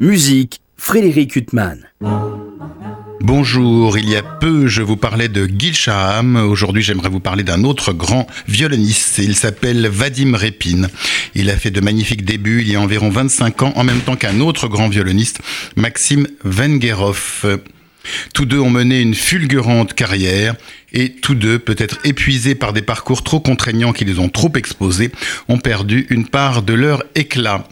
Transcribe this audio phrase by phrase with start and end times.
[0.00, 1.86] Musique, Frédéric Huttman.
[3.20, 7.42] Bonjour, il y a peu je vous parlais de Gil Shaham, aujourd'hui j'aimerais vous parler
[7.42, 10.88] d'un autre grand violoniste, il s'appelle Vadim Repin.
[11.34, 14.16] Il a fait de magnifiques débuts il y a environ 25 ans en même temps
[14.16, 15.40] qu'un autre grand violoniste,
[15.76, 17.60] Maxime Vengerov.
[18.32, 20.56] Tous deux ont mené une fulgurante carrière
[20.94, 25.12] et tous deux, peut-être épuisés par des parcours trop contraignants qui les ont trop exposés,
[25.48, 27.68] ont perdu une part de leur éclat.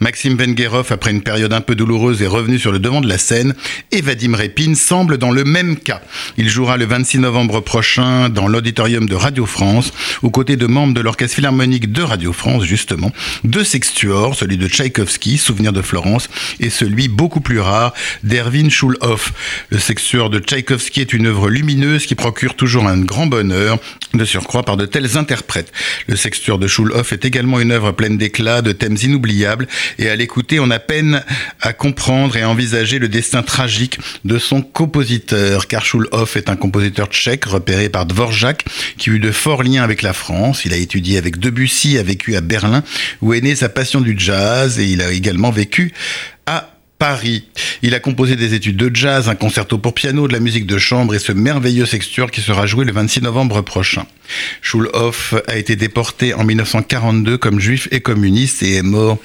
[0.00, 3.16] Maxime Vengerov, après une période un peu douloureuse, est revenu sur le devant de la
[3.16, 3.54] scène
[3.92, 6.02] et Vadim Repin semble dans le même cas.
[6.36, 9.92] Il jouera le 26 novembre prochain dans l'auditorium de Radio France,
[10.22, 13.10] aux côtés de membres de l'orchestre philharmonique de Radio France, justement,
[13.44, 16.28] deux sextuors, celui de Tchaïkovski, Souvenir de Florence,
[16.60, 19.32] et celui beaucoup plus rare d'Erwin Schulhoff.
[19.70, 23.78] Le sextuor de Tchaïkovski est une œuvre lumineuse qui procure toujours un grand bonheur
[24.12, 25.72] de surcroît par de tels interprètes.
[26.06, 29.53] Le sextuor de Schulhoff est également une œuvre pleine d'éclat, de thèmes inoubliables,
[29.98, 31.22] et à l'écouter, on a peine
[31.60, 35.66] à comprendre et à envisager le destin tragique de son compositeur.
[35.66, 38.64] Car Schulhoff est un compositeur tchèque repéré par Dvorak
[38.98, 40.64] qui eut de forts liens avec la France.
[40.64, 42.82] Il a étudié avec Debussy, a vécu à Berlin
[43.22, 45.92] où est née sa passion du jazz et il a également vécu
[46.46, 46.73] à
[47.04, 47.44] Paris.
[47.82, 50.78] Il a composé des études de jazz, un concerto pour piano, de la musique de
[50.78, 54.06] chambre et ce merveilleux sextuor qui sera joué le 26 novembre prochain.
[54.62, 59.18] Schulhoff a été déporté en 1942 comme juif et communiste et est mort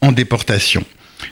[0.00, 0.84] en déportation.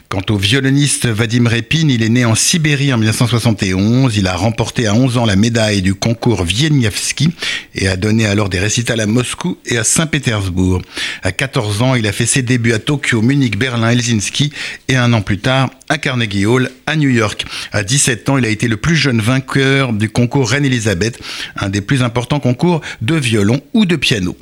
[0.09, 4.15] Quant au violoniste Vadim Repin, il est né en Sibérie en 1971.
[4.15, 7.29] Il a remporté à 11 ans la médaille du concours Wieniawski
[7.75, 10.81] et a donné alors des récitals à Moscou et à Saint-Pétersbourg.
[11.23, 14.53] À 14 ans, il a fait ses débuts à Tokyo, Munich, Berlin, Helsinki
[14.87, 17.45] et un an plus tard à Carnegie Hall à New York.
[17.71, 21.19] À 17 ans, il a été le plus jeune vainqueur du concours Reine Elisabeth,
[21.55, 24.37] un des plus importants concours de violon ou de piano.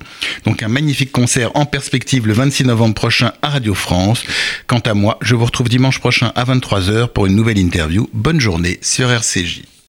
[0.45, 4.23] Donc un magnifique concert en perspective le 26 novembre prochain à Radio France.
[4.67, 8.07] Quant à moi, je vous retrouve dimanche prochain à 23h pour une nouvelle interview.
[8.13, 9.74] Bonne journée sur RCJ.